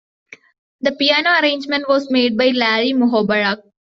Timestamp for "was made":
1.87-2.35